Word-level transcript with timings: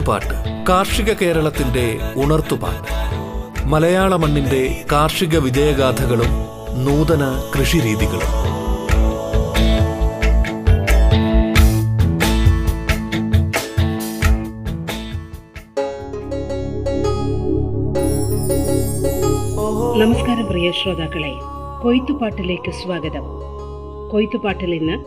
കൊയ്ത്തുപാട്ട് 0.00 0.64
കാർഷിക 0.68 1.12
കേരളത്തിന്റെ 1.12 1.98
ഉണർത്തുപാട്ട്. 2.16 2.92
മലയാള 3.66 4.16
മണ്ണിന്റെ 4.16 4.84
കാർഷിക 4.92 5.38
വിജയഗാഥകളും 5.38 6.32
നൂതന 6.84 7.50
കൃഷിരീതികളും. 7.58 8.32
നമസ്കാരം 19.98 20.46
പ്രിയ 20.46 20.72
ശ്രോതാക്കളെ. 20.82 21.32
കൊയ്ത്തുപാട്ടിലേക്ക് 21.82 22.70
സ്വാഗതം. 22.70 23.22
കൊയ്ത്തുപാട്ടിൽ 24.12 24.74
ഇന്ന് 24.74 25.04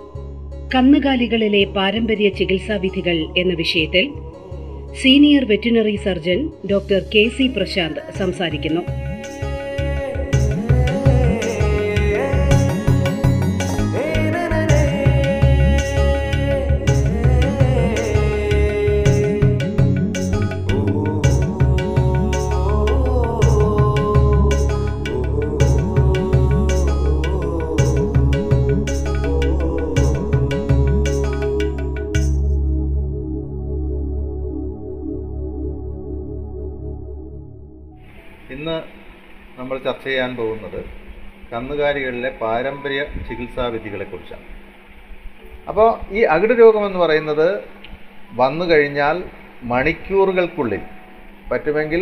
കന്നുകാലികളിലെ 0.76 1.64
പാരമ്പര്യ 1.64 2.30
ചികിത്സാവിധികൾ 2.30 3.26
എന്ന 3.38 3.54
വിഷയത്തിൽ 3.54 4.23
senior 5.02 5.44
veterinary 5.46 5.96
surgeon 5.96 6.40
doctor 6.72 7.00
K 7.14 7.24
C 7.38 7.46
Prashanth 7.48 8.00
സംസാരിക്കുന്നു. 8.18 8.82
ഇന്ന് 38.50 38.76
നമ്മൾ 39.58 39.76
ചർച്ച 39.78 40.06
ചെയ്യാൻ 40.06 40.32
പോകുന്നത് 40.36 40.82
കന്നുകാലികളിലെ 41.52 42.30
പാരമ്പര്യ 42.42 43.02
ചികിത്സാ 43.28 43.66
വിധികളെക്കുറിച്ചാണ് 43.68 44.46
അപ്പോൾ 45.68 45.90
ഈ 46.12 46.22
അകിട് 46.26 46.54
രോഗമെന്ന് 46.60 47.00
പറയുന്നത് 47.00 47.48
വന്നു 48.36 48.66
കഴിഞ്ഞാൽ 48.66 49.18
മണിക്കൂറുകൾക്കുള്ളിൽ 49.64 50.82
പറ്റുമെങ്കിൽ 51.52 52.02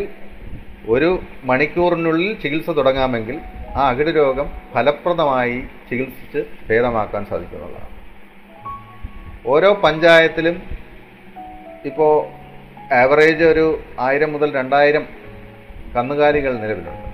ഒരു 0.87 1.09
മണിക്കൂറിനുള്ളിൽ 1.43 2.29
ചികിത്സ 2.41 2.69
തുടങ്ങാമെങ്കിൽ 2.69 3.35
ആ 3.75 3.83
അകിട് 3.89 4.11
രോഗം 4.15 4.47
ഫലപ്രദമായി 4.73 5.57
ചികിത്സിച്ച് 5.89 6.41
ഭേദമാക്കാൻ 6.69 7.25
സാധിക്കുന്നുള്ളതാണ് 7.25 7.89
ഓരോ 9.45 9.69
പഞ്ചായത്തിലും 9.83 10.55
ഇപ്പോൾ 11.85 12.13
ആവറേജ് 12.93 13.43
ഒരു 13.43 13.65
ആയിരം 13.99 14.31
മുതൽ 14.31 14.49
രണ്ടായിരം 14.55 15.03
കന്നുകാലികൾ 15.95 16.53
നിലവിലുണ്ട്. 16.63 17.07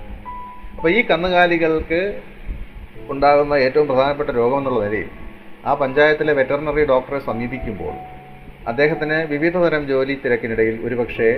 അപ്പോൾ 0.76 0.90
ഈ 0.90 1.00
കന്നുകാലികൾക്ക് 1.10 2.00
ഉണ്ടാകുന്ന 3.12 3.54
ഏറ്റവും 3.54 3.86
പ്രധാനപ്പെട്ട 3.88 4.30
രോഗം 4.30 4.58
എന്നുള്ള 4.58 4.80
നിലയിൽ 4.84 5.10
ആ 5.66 5.74
പഞ്ചായത്തിലെ 5.74 6.32
വെറ്ററിനറി 6.38 6.84
ഡോക്ടറെ 6.92 7.18
സമീപിക്കുമ്പോൾ 7.18 7.94
അദ്ദേഹത്തിന് 8.70 9.18
വിവിധ 9.32 9.56
തരം 9.56 9.82
ജോലി 9.88 10.14
തിരക്കിനിടയിൽ 10.24 10.76
ഒരുപക്ഷെ 10.86 11.28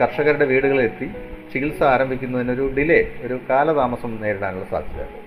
കർഷകരുടെ 0.00 0.44
വീടുകളിലെത്തി 0.44 1.06
ചികിത്സ 1.52 1.82
ആരംഭിക്കുന്നതിനൊരു 1.82 2.64
ഡിലേ 2.76 3.00
ഒരു 3.26 3.40
കാലതാമസം 3.50 4.10
നേരിടാനുള്ള 4.22 4.66
സാധ്യതയുണ്ട്. 4.70 5.18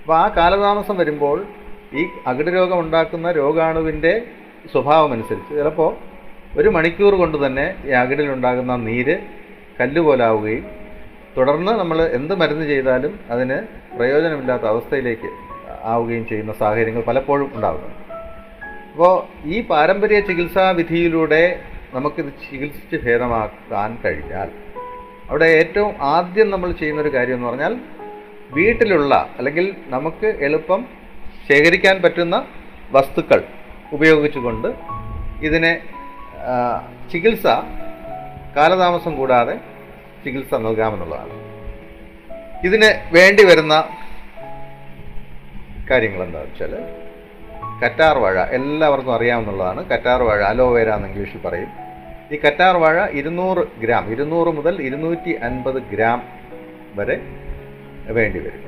അപ്പോൾ 0.00 0.16
ആ 0.18 0.26
കാലതാമസം 0.36 0.96
വരുമ്പോൾ 0.96 1.38
ഈ 1.98 2.04
അകിട് 2.26 2.50
രോഗം 2.56 2.80
ഉണ്ടാക്കുന്ന 2.80 3.30
രോഗാണുവിന്റെ 3.32 4.12
സ്വഭാവമനുസരിച്ച് 4.72 5.52
ചിലപ്പോൾ 5.58 5.90
ഒരു 6.60 6.68
മണിക്കൂർ 6.68 7.14
കൊണ്ട് 7.14 7.46
തന്നെ 7.46 7.66
ഈ 7.86 7.90
അകിടിലുണ്ടാകുന്ന 8.02 8.76
നീര് 8.76 9.16
കല്ലുപോലാവുകയും 9.80 10.64
തുടർന്ന് 11.36 11.72
നമ്മൾ 11.72 11.98
എന്ത് 12.18 12.34
മരുന്ന് 12.40 12.66
ചെയ്താലും 12.66 13.12
അതിന് 13.30 13.56
പ്രയോജനമില്ലാത്ത 13.96 14.64
അവസ്ഥയിലേക്ക് 14.64 15.30
ആവുകയും 15.84 16.24
ചെയ്യുന്ന 16.28 16.52
സാഹചര്യങ്ങൾ 16.52 17.02
പലപ്പോഴും 17.02 17.48
ഉണ്ടാകുന്നു. 17.54 17.90
അപ്പോൾ 18.92 19.14
ഈ 19.44 19.56
പാരമ്പര്യ 19.70 20.20
ചികിത്സാ 20.20 20.70
വിധിയിലൂടെ 20.70 21.42
നമുക്കിത് 21.94 22.30
ചികിത്സിച്ച് 22.44 22.96
ഭേദമാക്കാൻ 23.04 23.90
കഴിഞ്ഞാൽ 24.04 24.48
അവിടെ 25.30 25.48
ഏറ്റവും 25.60 25.92
ആദ്യം 26.14 26.48
നമ്മൾ 26.50 26.70
ചെയ്യുന്നൊരു 26.72 27.10
കാര്യം 27.14 27.36
എന്ന് 27.36 27.48
പറഞ്ഞാൽ 27.48 27.74
വീട്ടിലുള്ള 28.52 29.14
അല്ലെങ്കിൽ 29.38 29.66
നമുക്ക് 29.88 30.28
എളുപ്പം 30.40 30.80
ശേഖരിക്കാൻ 31.48 31.96
പറ്റുന്ന 32.02 32.36
വസ്തുക്കൾ 32.92 33.40
ഉപയോഗിച്ചുകൊണ്ട് 33.92 34.68
ഇതിനെ 35.42 35.72
ചികിത്സ 37.12 37.46
കാലതാമസം 38.56 39.16
കൂടാതെ 39.16 39.54
ചികിത്സ 40.24 40.54
നൽകാമെന്നുള്ളതാണ്. 40.54 41.34
ഇതിന് 42.66 43.14
വേണ്ടി 43.14 43.44
വരുന്ന 43.44 43.84
കാര്യങ്ങൾ 45.90 46.22
എന്താണെന്ന് 46.22 46.52
വെച്ചാൽ 46.52 47.04
കറ്റാർവാഴ 47.84 48.40
എല്ലാവർക്കും 48.40 49.14
അറിയാമെന്നുള്ളതാണ്. 49.14 49.88
കറ്റാർവാഴ 49.88 50.42
അലോവേര 50.42 50.90
എന്ന് 50.90 51.08
ഇംഗ്ലീഷിൽ 51.08 51.38
പറയും. 51.38 51.68
ഈ 52.32 52.38
കറ്റാർവാഴ 52.46 53.06
ഇരുന്നൂറ് 53.10 53.80
ഗ്രാം 53.80 54.12
ഇരുന്നൂറ് 54.12 54.48
മുതൽ 54.48 54.82
ഇരുന്നൂറ്റി 54.82 55.30
അൻപത് 55.30 55.82
ഗ്രാം 55.82 56.28
വരെ 56.94 57.20
വേണ്ടി 58.12 58.38
വരും. 58.38 58.62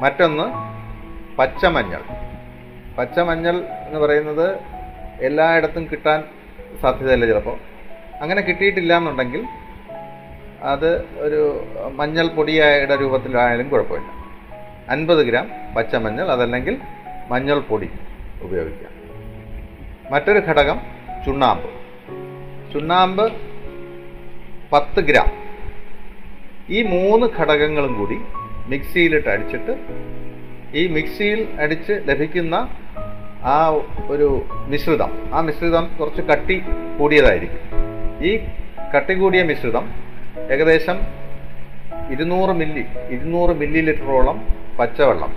മറ്റൊന്ന് 0.00 0.46
പച്ചമഞ്ഞൾ. 1.36 2.02
പച്ചമഞ്ഞൾ 2.98 3.56
എന്ന് 3.56 4.00
പറയുന്നത് 4.00 4.58
എല്ലായിടത്തും 5.20 5.88
കിട്ടാൻ 5.92 6.24
സാധ്യതയില്ല 6.82 7.26
ചിലപ്പോൾ. 7.26 7.70
അങ്ങനെ 8.22 8.40
കിട്ടിയിട്ടില്ല 8.40 8.96
എന്നുണ്ടെങ്കിൽ 8.96 9.42
അത് 10.62 10.88
ഒരു 11.26 11.66
മഞ്ഞൾ 11.92 12.26
പൊടിയുടെ 12.26 12.96
രൂപത്തിലായാലും 13.00 13.68
കുഴപ്പമില്ല. 13.68 14.10
അൻപത് 14.90 15.22
ഗ്രാം 15.26 15.46
പച്ചമഞ്ഞൾ 15.76 16.30
അതല്ലെങ്കിൽ 16.32 16.76
മഞ്ഞൾ 17.28 17.58
പൊടി 17.60 17.88
ഉപയോഗിക്കാം 18.42 18.92
മറ്റൊരു 20.12 20.38
ഘടകം 20.38 20.78
ചുണ്ണാമ്പ്. 21.24 21.68
ചുണ്ണാമ്പ് 22.72 23.24
പത്ത് 24.72 25.00
ഗ്രാം. 25.00 25.30
ഈ 26.70 26.82
മൂന്ന് 26.82 27.26
ഘടകങ്ങളും 27.38 27.98
കൂടി 27.98 28.18
മിക്സിയിലിട്ട് 28.66 29.28
അടിച്ചിട്ട് 29.28 29.74
ഈ 30.74 30.86
മിക്സിയിൽ 30.86 31.40
അടിച്ച് 31.60 31.92
ലഭിക്കുന്ന 32.08 32.54
ആ 33.44 33.56
ഒരു 34.08 34.28
മിശ്രിതം 34.66 35.12
ആ 35.34 35.40
മിശ്രിതം 35.40 35.96
കുറച്ച് 36.00 36.22
കട്ടി 36.22 36.62
കൂടിയതായിരിക്കും. 36.98 37.69
ഈ 38.28 38.30
കട്ടി 38.94 39.14
കൂടിയ 39.14 39.42
മിശ്രിതം 39.42 39.84
ഏകദേശം 40.52 40.98
ഇരുന്നൂറ് 42.12 42.52
മില്ലി 42.60 42.84
ഇരുന്നൂറ് 43.14 43.52
മില്ലി 43.60 43.80
ലിറ്ററോളം 43.80 44.38
പച്ചവെള്ളം 44.78 45.32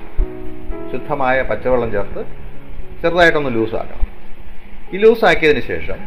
ശുദ്ധമായ 0.91 1.38
പച്ചവെള്ളം 1.41 1.91
ചേർത്ത് 1.91 2.21
ചെറുതായിട്ടൊന്ന് 3.01 3.51
ലൂസാക്കണം. 3.55 4.07
ഈ 4.94 4.97
ലൂസാക്കിയതിന് 4.97 5.63
ശേഷം 5.71 5.99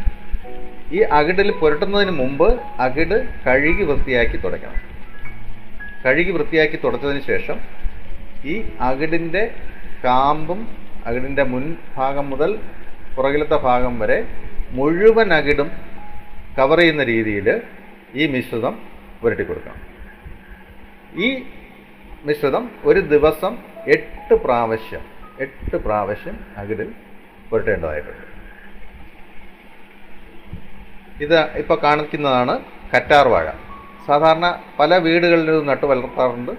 ഈ 0.92 1.00
അകിടിൽ 1.18 1.50
പുരട്ടുന്നതിന് 1.60 2.10
മുമ്പ് 2.10 2.48
അകിട് 2.80 3.16
കഴുകി 3.46 3.82
വൃത്തിയാക്കി 3.82 4.36
തുടയ്ക്കണം. 4.36 4.80
കഴുകി 6.04 6.30
വൃത്തിയാക്കി 6.30 6.78
തുടച്ചതിന് 6.84 7.22
ശേഷം 7.30 7.58
ഈ 8.44 8.54
അകിടിന്റെ 8.80 9.42
കാമ്പും 10.04 10.60
അകിടിന്റെ 11.06 11.44
മുൻഭാഗം 11.52 12.30
മുതൽ 12.30 12.50
പുറകിലത്തെ 13.16 13.58
ഭാഗം 13.68 13.98
വരെ 13.98 14.18
മുഴുവൻ 14.70 15.34
അകിടും 15.34 15.68
കവർ 16.58 16.78
ചെയ്യുന്ന 16.80 17.02
രീതിയിൽ 17.12 17.48
ഈ 18.20 18.26
മിശ്രിതം 18.34 18.74
പുരട്ടി 19.22 19.44
കൊടുക്കണം 19.48 19.80
ഈ 21.26 21.28
മിശ്രിതം 22.28 22.64
ഒരു 22.88 23.00
ദിവസം 23.14 23.52
എട്ട് 23.94 24.34
പ്രാവശ്യം 24.44 25.02
എട്ട് 25.44 25.76
പ്രാവശ്യം 25.76 26.36
അകിടിൽ 26.60 26.88
പുരട്ടേണ്ടതായിട്ടുണ്ട് 27.50 28.24
ഇത് 31.24 31.38
ഇപ്പോൾ 31.60 31.76
കാണിക്കുന്നതാണ് 31.84 32.54
കറ്റാർ 32.92 33.26
വാഴ. 33.34 33.46
സാധാരണ 34.06 34.46
പല 34.78 34.96
വീടുകളിലും 35.04 35.66
നട്ടു 35.70 35.86
വളർത്താറുണ്ട്. 35.90 36.52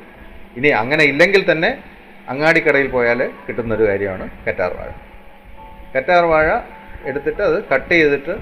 ഇനി 0.57 0.69
അങ്ങനെ 0.81 1.03
ഇല്ലെങ്കിൽ 1.11 1.41
തന്നെ 1.51 1.69
അങ്ങാടിക്കടയിൽ 2.31 2.87
പോയാൽ 2.95 3.19
കിട്ടുന്നൊരു 3.47 3.85
കാര്യമാണ് 3.89 4.25
കറ്റാർ 4.45 4.71
വാഴ. 4.79 4.89
കറ്റാർ 5.95 6.23
വാഴ 6.31 6.47
എടുത്തിട്ട് 7.09 7.41
അത് 7.49 7.57
കട്ട് 7.73 7.91
ചെയ്തിട്ട് 7.93 8.33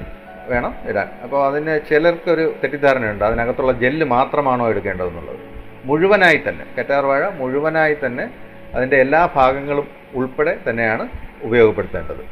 വേണം 0.47 0.75
ഇടാൻ. 0.89 1.07
അപ്പോൾ 1.24 1.47
അതിന് 1.47 1.80
ചിലർക്കൊരു 1.89 2.56
തെറ്റിദ്ധാരണയുണ്ട്. 2.63 3.24
അതിനകത്തുള്ള 3.24 3.71
ജെല്ല് 3.83 4.06
മാത്രമാണോ 4.06 4.69
എടുക്കേണ്ടതെന്നുള്ളത്. 4.69 5.39
മുഴുവനായി 5.86 6.42
തന്നെ 6.47 6.65
കറ്റാർ 6.80 7.06
വാഴ 7.06 7.30
മുഴുവനായി 7.30 7.95
തന്നെ 8.06 8.25
അതിന്റെ 8.75 8.97
എല്ലാ 9.01 9.25
ഭാഗങ്ങളും 9.36 9.88
ഉൾപ്പെടെ 10.13 10.57
തന്നെയാണ് 10.69 11.09
ഉപയോഗപ്പെടുത്തേണ്ടത്. 11.42 12.24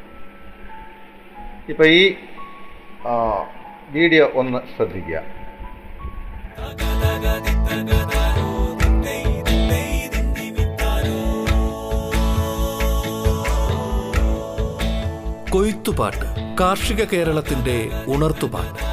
ഇപ്പോൾ 1.70 1.88
ഈ 1.88 2.16
വീഡിയോ 3.90 4.32
ഒന്ന് 4.34 4.60
ശ്രദ്ധിക്കുക. 4.76 5.22
കൊയ്ത്തുപാട്ട്. 15.54 16.33
കാർഷിക 16.60 17.04
കേരളത്തിന്റെ 17.04 17.90
ഉണർത്തുപാട്ട് 18.08 18.84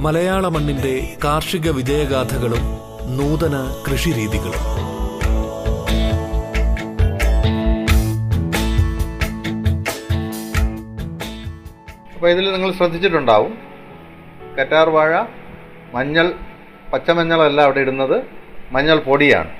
മലയാള 0.00 0.48
മണ്ണിന്റെ 0.48 1.16
കാർഷിക 1.24 1.70
വിജയഗാഥകളും 1.70 2.78
നൂതന 3.16 3.82
കൃഷിരീതികളും. 3.90 4.84
അപ്പോൾ 12.14 12.30
ഇതിൽ 12.30 12.52
നിങ്ങൾ 12.52 12.72
ശ്രദ്ധിച്ചിട്ടുണ്ടാവും. 12.72 13.58
കറ്റാർ 14.60 14.88
വാഴ 14.88 15.22
മഞ്ഞൾ 15.94 16.34
പച്ചമഞ്ഞളല്ല 16.92 17.60
അവിടെ 17.60 17.80
ഇടുന്നത്. 17.80 18.22
മഞ്ഞൾ 18.72 18.98
പൊടിയാണ്. 18.98 19.50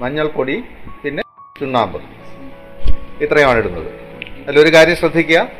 മഞ്ഞൾ 0.00 0.26
പൊടി 0.26 0.64
പിന്നെ 1.04 1.22
ചുണ്ണാമ്പ്. 1.60 2.02
ഇത്രയുമാണ് 3.24 3.58
ഇടുന്നത്. 3.58 3.88
അതിലൊരു 4.48 4.74
കാര്യം 4.74 4.96
ശ്രദ്ധിക്കുക. 4.96 5.59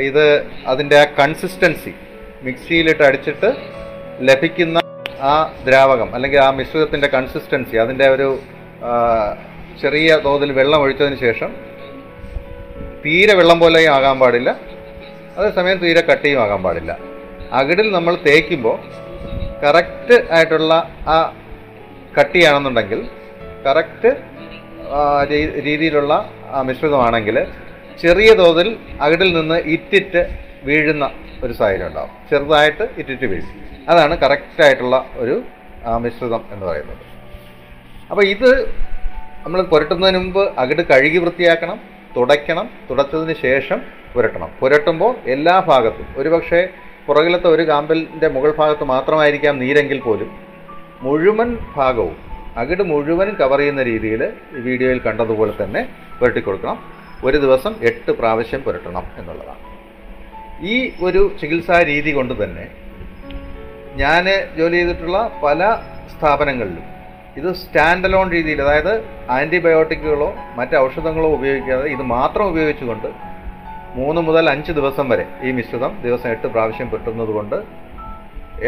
ഇത് 0.00 0.46
അതിന്റെ 0.66 0.96
ആ 1.00 1.04
കൺസിസ്റ്റൻസി 1.20 1.94
മിക്സിയിലിട്ട് 2.42 3.02
അടിച്ചിട്ട് 3.02 3.48
ലഭിക്കുന്ന 4.20 4.78
ആ 5.20 5.54
ദ്രാവകം 5.66 6.14
അല്ലെങ്കിൽ 6.14 6.40
ആ 6.40 6.50
മിശ്രിതത്തിന്റെ 6.50 7.06
കൺസിസ്റ്റൻസി 7.06 7.76
അതിന്റെ 7.76 8.08
ഒരു 8.08 8.38
ചെറിയ 9.80 10.16
തോതിൽ 10.24 10.52
വെള്ളം 10.52 10.80
ഒഴിച്ചതിന് 10.80 11.16
ശേഷം 11.16 11.50
തീരെ 13.04 13.34
വെള്ളം 13.34 13.60
പോലെയും 13.60 13.92
ആകാൻ 13.92 14.20
പാടില്ല. 14.20 14.50
അതേസമയം 15.36 15.78
തീരെ 15.78 16.00
കട്ടിയും 16.00 16.40
ആകാൻ 16.42 16.62
പാടില്ല. 16.62 16.98
അകിടിൽ 17.52 17.92
നമ്മൾ 17.92 18.14
തേക്കുമ്പോൾ 18.26 18.76
കറക്റ്റ് 19.64 20.32
ആയിട്ടുള്ള 20.32 20.74
ആ 21.06 21.34
കട്ടിയാണെന്നുണ്ടെങ്കിൽ 22.20 23.08
കറക്റ്റ് 23.66 24.10
രീതിയിലുള്ള 25.60 26.12
മിശ്രിതമാണെങ്കിൽ 26.62 27.46
ചെറിയ 28.00 28.30
തോതിൽ 28.34 28.68
അകിടിൽ 29.00 29.30
നിന്ന് 29.38 29.58
ഇറ്റിറ്റ് 29.74 30.22
വീഴുന്ന 30.64 31.04
ഒരു 31.44 31.52
സാഹചര്യം 31.52 31.86
ഉണ്ടാവും. 31.86 32.10
ചെറുതായിട്ട് 32.30 32.84
ഇറ്റിറ്റ് 33.00 33.26
വീഴും. 33.32 33.50
അതാണ് 33.88 34.14
കറക്റ്റായിട്ടുള്ള 34.18 34.96
ഒരു 35.16 35.42
മിശ്രിതം 36.00 36.42
എന്ന് 36.52 36.66
പറയുന്നത്. 36.66 37.02
അപ്പോൾ 38.10 38.24
ഇത് 38.34 38.50
നമ്മൾ 39.44 39.60
പുരട്ടുന്നതിന് 39.62 40.18
മുമ്പ് 40.18 40.42
അകിട് 40.62 40.82
കഴുകി 40.90 41.18
വൃത്തിയാക്കണം 41.18 41.80
തുടയ്ക്കണം 42.16 42.70
തുടച്ചതിന് 42.90 43.34
ശേഷം 43.46 43.78
പുരട്ടണം. 44.14 44.50
പുരട്ടുമ്പോൾ 44.60 45.12
എല്ലാ 45.34 45.60
ഭാഗത്തും 45.70 46.08
ഒരുപക്ഷെ 46.16 46.68
പുറകിലത്തെ 47.06 47.48
ഒരു 47.48 47.62
കാമ്പലിന്റെ 47.62 48.28
മുകൾ 48.28 48.50
ഭാഗത്ത് 48.58 48.84
മാത്രമായിരിക്കാം 48.84 49.58
നീരെങ്കിൽ 49.62 49.98
പോലും 49.98 50.30
മുഴുവൻ 51.02 51.58
ഭാഗവും 51.76 52.16
അകിട് 52.60 52.82
മുഴുവൻ 52.82 53.28
കവർ 53.40 53.58
ചെയ്യുന്ന 53.58 53.82
രീതിയിൽ 53.82 54.22
ഈ 54.56 54.60
വീഡിയോയിൽ 54.66 55.00
കണ്ടതുപോലെ 55.06 55.52
തന്നെ 55.62 55.88
പുരട്ടി 56.18 56.40
കൊടുക്കണം 56.40 56.78
ഒരു 57.26 57.38
ദിവസം 57.44 57.72
എട്ട് 57.88 58.10
പ്രാവശ്യം 58.20 58.60
പുരട്ടണം 58.66 59.04
എന്നുള്ളതാണ്. 59.20 59.62
ഈ 60.72 60.76
ഒരു 61.06 61.20
ചികിത്സാ 61.40 61.78
രീതി 61.90 62.10
കൊണ്ട് 62.16 62.34
തന്നെ 62.42 62.64
ഞാൻ 64.02 64.24
ജോലി 64.58 64.76
ചെയ്തിട്ടുള്ള 64.80 65.18
പല 65.44 65.60
സ്ഥാപനങ്ങളിലും 66.12 66.86
ഇത് 67.38 67.48
സ്റ്റാൻഡ് 67.60 68.06
അലോൺ 68.08 68.26
രീതിയിൽ 68.36 68.58
അതായത് 68.64 68.92
ആന്റിബയോട്ടിക്കുകളോ 69.36 70.28
മറ്റ് 70.58 70.74
ഔഷധങ്ങളോ 70.84 71.28
ഉപയോഗിക്കാതെ 71.38 71.86
ഇത് 71.94 72.02
മാത്രം 72.16 72.44
ഉപയോഗിച്ചുകൊണ്ട് 72.52 73.08
മൂന്ന് 73.98 74.20
മുതൽ 74.26 74.44
അഞ്ച് 74.52 74.72
ദിവസം 74.78 75.06
വരെ 75.12 75.24
ഈ 75.46 75.50
മിശ്രിതം 75.58 75.92
ദിവസം 76.06 76.28
എട്ട് 76.34 76.46
പ്രാവശ്യം 76.54 76.88
പെട്ടുന്നത് 76.92 77.32
കൊണ്ട് 77.38 77.56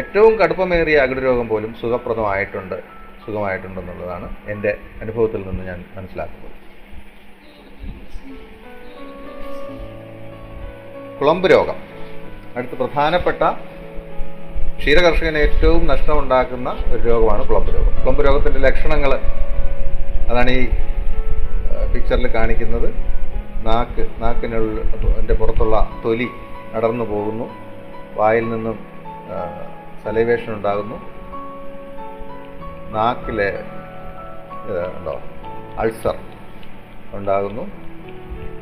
ഏറ്റവും 0.01 0.33
കടുപ്പമേറിയ 0.41 0.97
അകിട് 1.05 1.21
രോഗം 1.29 1.49
പോലും 1.53 1.73
സുഖപ്രദമായിട്ടുണ്ട് 1.81 2.77
സുഖമായിട്ടുണ്ടെന്നുള്ളതാണ് 3.25 4.29
എന്റെ 4.53 4.73
അനുഭവത്തിൽ 5.03 5.43
നിന്ന് 5.49 5.65
ഞാൻ 5.71 5.79
മനസ്സിലാക്കുന്നത്. 5.97 6.51
കുളമ്പ് 11.21 11.51
രോഗം. 11.53 11.75
അടുത്ത 12.57 12.73
പ്രധാനപ്പെട്ട 12.81 13.43
ക്ഷീരകർഷകന് 14.79 15.39
ഏറ്റവും 15.39 15.87
നഷ്ടമുണ്ടാക്കുന്ന 15.87 16.71
ഒരു 16.71 17.03
രോഗമാണ് 17.09 17.49
കുളമ്പ് 17.49 17.75
രോഗം. 17.75 18.03
കുളമ്പ് 18.03 18.27
രോഗത്തിന്റെ 18.27 18.61
ലക്ഷണങ്ങൾ 18.61 19.15
അതാണ് 20.31 20.51
ഈ 20.51 20.69
പിക്ചറിൽ 21.95 22.27
കാണിക്കുന്നത്. 22.27 22.89
നാക്ക് 23.67 24.07
നാക്കിനുള്ള 24.23 24.81
അതിന്റെ 25.15 25.35
പുറത്തുള്ള 25.35 25.91
തൊലി 26.05 26.29
അടർന്നു 26.75 27.05
പോകുന്നു. 27.05 27.51
വായിൽ 28.15 28.51
നിന്നും 28.51 28.79
സലൈവേഷൻ 30.05 30.53
ഉണ്ടാകുന്നു. 30.53 30.97
നാക്കിലെ 32.93 33.51
ഉണ്ടോ 34.99 35.21
അൾസർ 35.79 36.17
ഉണ്ടാകുന്നു. 37.13 37.71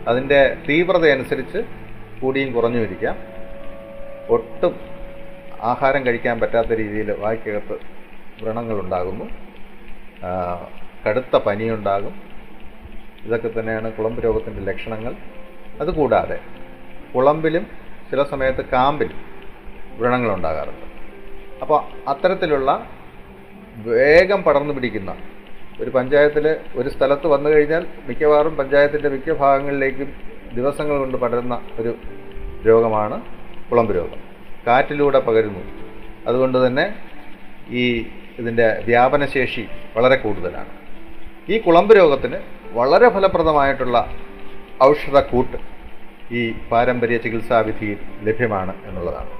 അതിന്റെ 0.09 0.57
തീവ്രത 0.69 1.11
അനുസരിച്ച് 1.11 1.82
കൂടിയും 2.23 2.53
കുറഞ്ഞും 2.53 2.83
ഇരിക്കാം 2.83 3.17
ഒട്ടും 4.29 4.81
ആഹാരം 5.61 6.07
കഴിക്കാൻ 6.07 6.41
പറ്റാത്ത 6.41 6.69
രീതിയിൽ 6.69 7.13
വായ്ക്കകത്ത് 7.13 7.77
വ്രണങ്ങളുണ്ടാകുന്നു. 8.43 9.25
കടുത്ത 11.07 11.37
പനിയുണ്ടാകും. 11.37 12.15
ഇതൊക്കെ 13.25 13.61
തന്നെയാണ് 13.61 13.93
കുളമ്പ് 13.93 14.25
രോഗത്തിന്റെ 14.25 14.73
ലക്ഷണങ്ങൾ. 14.73 15.15
അതുകൂടാതെ 15.81 16.39
കുളമ്പിലും 17.15 17.67
ചില 18.11 18.23
സമയത്ത് 18.23 18.65
കാമ്പിലും 18.65 19.19
വ്രണങ്ങളുണ്ടാകാറുണ്ട്. 19.99 20.87
അപ്പോൾ 21.63 21.81
അത്തരത്തിലുള്ള 22.09 22.71
വേഗം 23.77 24.43
പടർന്നു 24.43 24.75
പിടിക്കുന്ന 24.75 25.17
ഒരു 25.81 25.91
പഞ്ചായത്തിൽ 25.91 26.57
ഒരു 26.77 26.89
സ്ഥലത്ത് 26.89 27.27
വന്നു 27.27 27.51
കഴിഞ്ഞാൽ 27.51 27.87
മിക്കവാറും 28.07 28.57
പഞ്ചായത്തിന്റെ 28.57 29.09
മിക്ക 29.09 29.33
ഭാഗങ്ങളിലേക്കും 29.33 30.32
ദിവസങ്ങൾ 30.55 30.99
കൊണ്ട് 30.99 31.17
പടരുന്ന 31.17 31.61
ഒരു 31.79 31.95
രോഗമാണ് 32.67 33.23
കുളമ്പ് 33.71 33.95
രോഗം. 33.97 34.21
കാറ്റിലൂടെ 34.67 35.21
പകരുന്നു. 35.21 35.61
അതുകൊണ്ട് 36.27 36.67
തന്നെ 36.67 36.95
ഈ 37.69 38.07
ഇതിന്റെ 38.39 38.83
വ്യാപനശേഷി 38.87 39.67
വളരെ 39.97 40.17
കൂടുതലാണ്. 40.17 40.69
ഈ 41.49 41.59
കുളമ്പ് 41.59 41.97
രോഗത്തിന് 41.97 42.37
വളരെ 42.73 43.09
ഫലപ്രദമായിട്ടുള്ള 43.09 44.11
ഔഷധക്കൂട്ട് 44.83 45.57
ഈ 46.35 46.53
പാരമ്പര്യ 46.53 47.17
ചികിത്സാവിധിയിൽ 47.17 47.99
ലഭ്യമാണ് 48.23 48.75
എന്നുള്ളതാണ്. 48.85 49.31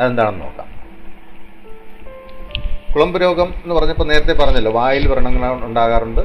അതെന്താണെന്ന് 0.00 0.44
നോക്കാം. 0.44 0.78
കുളമ്പ് 2.94 3.20
രോഗം 3.20 3.54
എന്ന് 3.62 3.74
പറഞ്ഞപ്പോൾ 3.74 4.04
നേരത്തെ 4.04 4.32
പറഞ്ഞല്ലോ 4.32 4.72
വായിൽ 4.72 5.08
വ്രണങ്ങൾ 5.08 5.64
ഉണ്ടാകാറുണ്ട്. 5.64 6.20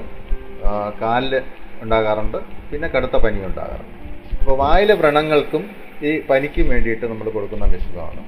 കാലിൽ 1.02 1.42
ഉണ്ടാകാറുണ്ട്. 1.84 2.38
പിന്നെ 2.72 2.88
കടുത്ത 2.88 3.16
പനി 3.16 3.40
ഉണ്ടാകാറുണ്ട്. 3.46 3.98
അപ്പോൾ 4.40 4.58
വായിലെ 4.58 4.94
വ്രണങ്ങൾക്കും 4.94 5.64
ഈ 6.04 6.22
പനിക്കും 6.30 6.70
വേണ്ടിയിട്ട് 6.70 7.06
നമ്മൾ 7.06 7.30
കൊടുക്കുന്ന 7.30 7.66
മിശ്രിതമാണ് 7.66 8.24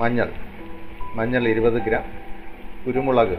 മഞ്ഞൾ. 0.00 0.28
മഞ്ഞൾ 1.14 1.48
ഇരുപത് 1.48 1.78
ഗ്രാം 1.82 2.06
കുരുമുളക് 2.86 3.36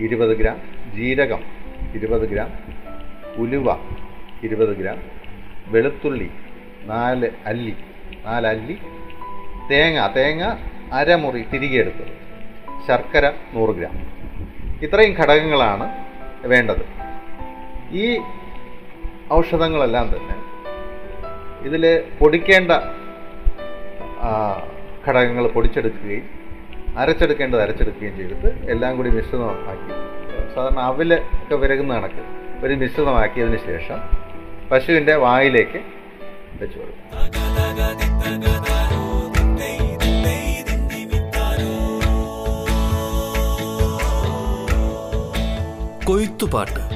ഇരുപത് 0.00 0.34
ഗ്രാം 0.36 0.58
ജീരകം 0.96 1.42
ഇരുപത് 1.94 2.28
ഗ്രാം 2.28 2.50
ഉലുവ 3.36 3.68
ഇരുപത് 4.42 4.76
ഗ്രാം 4.76 4.98
വെളുത്തുള്ളി 5.66 6.30
നാല് 6.84 7.28
അല്ലി 7.46 7.74
നാല് 8.26 8.46
അല്ലി 8.46 8.76
തേങ്ങ 9.70 10.00
തേങ്ങ 10.16 10.42
അരമുറി 10.92 11.42
തിരികെ 11.52 11.78
എടുത്തത്. 11.78 12.12
ശർക്കര 12.86 13.26
നൂറ് 13.54 13.74
ഗ്രാം. 13.76 13.94
ഇത്രയും 14.82 15.14
ഘടകങ്ങളാണ് 15.14 15.86
വേണ്ടത്. 16.46 16.84
ഈ 17.92 18.20
ഔഷധങ്ങളെല്ലാം 19.32 20.16
തന്നെ 20.16 20.36
ഇതിൽ 21.66 22.04
പൊടിക്കേണ്ട 22.18 22.72
ഘടകങ്ങൾ 25.08 25.48
പൊടിച്ചെടുക്കുകയും 25.48 26.24
അരച്ചെടുക്കേണ്ടത് 26.98 27.62
അരച്ചെടുക്കുകയും 27.62 28.16
ചെയ്തിട്ട് 28.16 28.70
എല്ലാം 28.70 28.96
കൂടി 28.96 29.10
മിശ്രിതമാക്കി. 29.10 29.92
സാധാരണ 30.54 30.78
അവൽ 30.78 31.14
ഒക്കെ 31.14 31.54
വിരകുന്ന 31.54 31.94
കണക്ക്. 31.94 32.24
ഒരു 32.64 32.74
മിശ്രിതമാക്കിയതിന് 32.74 33.56
ശേഷം 33.56 34.00
പശുവിന്റെ 34.70 35.16
വായിലേക്ക് 35.16 35.80
വെച്ചു 36.60 36.78
കൊടുക്കും. 36.78 37.04
കൊയ്ത്തുപാട്ട്. 46.04 46.95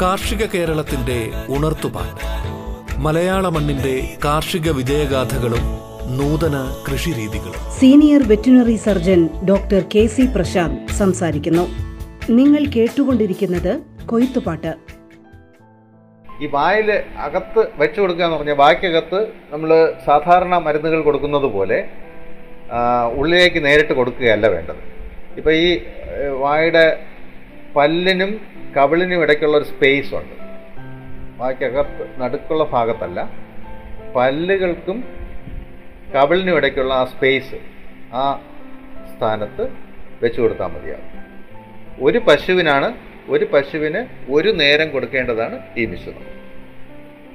കാർഷിക 0.00 0.46
കേരളത്തിന്റെ 0.54 1.16
ഉണർത്തുപാട്ട് 1.48 2.24
മലയാള 3.00 3.48
മണ്ണിന്റെ 3.48 4.16
കാർഷിക 4.24 4.70
വിജയഗാഥകളും 4.70 5.64
നൂതന 6.18 6.56
കൃഷിരീതികളും. 6.86 7.60
Senior 7.80 8.22
veterinary 8.28 8.76
surgeon 8.76 9.28
doctor 9.48 9.84
K 9.94 10.06
C 10.06 10.24
Prashanth 10.36 10.92
സംസാരിക്കുന്നു. 10.92 11.64
നിങ്ങൾ 12.30 12.64
കേട്ടുകൊണ്ടിരിക്കുന്നത് 12.76 13.72
കൊയ്ത്തുപാട്ട്. 14.06 14.72
ഈ 16.42 16.46
വായിൽ 16.46 16.92
അകത്ത് 17.26 17.64
വെച്ചു 17.76 18.00
കൊടുക്കുക 18.00 18.24
എന്ന് 18.24 18.36
പറഞ്ഞാൽ 18.36 18.54
വായ്ക്കകത്ത് 18.54 19.20
നമ്മൾ 19.50 19.92
സാധാരണ 20.06 20.58
മരുന്നുകൾ 20.58 21.02
കൊടുക്കുന്നത് 21.02 21.48
പോലെ 21.56 21.78
ഉള്ളിലേക്ക് 23.16 23.64
നേരിട്ട് 23.64 23.92
കൊടുക്കുകയല്ല 23.92 24.46
വേണ്ടത്. 24.46 24.82
ഇപ്പോൾ 25.36 25.54
ഈ 25.54 25.80
വായുടെ 26.40 26.86
പല്ലിനും 27.76 28.53
കവിളിനും 28.76 29.22
ഇടയ്ക്കുള്ള 29.22 29.56
ഒരു 29.56 29.64
സ്പേസ് 29.64 30.14
ഉണ്ട്. 30.14 30.44
വായ്ക്കകത്ത് 31.36 32.20
നടുക്കുള്ള 32.20 32.64
ഭാഗത്തല്ല. 32.64 33.30
പല്ലുകൾക്കും 34.16 35.04
കവിളിനും 36.14 36.56
ഇടയ്ക്കുള്ള 36.56 36.94
ആ 36.94 37.04
സ്പേസ് 37.04 37.54
ആ 38.12 38.40
സ്ഥാനത്ത് 39.16 39.68
വെച്ചു 40.22 40.40
കൊടുത്താൽ 40.40 40.66
മതിയാവും. 40.66 41.24
ഒരു 42.04 42.18
പശുവിനാണ് 42.18 42.94
ഒരു 43.28 43.44
പശുവിന് 43.44 44.30
ഒരു 44.30 44.48
നേരം 44.48 44.90
കൊടുക്കേണ്ടതാണ് 44.90 45.60
ഈ 45.76 45.86
മിശ്രിതം. 45.86 46.26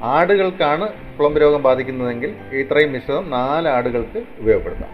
ആടുകൾക്കാണ് 0.02 0.90
കുളമ്പ് 1.18 1.42
രോഗം 1.42 1.64
ബാധിക്കുന്നതെങ്കിൽ 1.64 2.36
ഇത്രയും 2.52 2.92
മിശ്രിതം 2.92 3.30
നാല് 3.30 3.68
ആടുകൾക്ക് 3.68 4.24
ഉപയോഗപ്പെടുത്താം. 4.40 4.90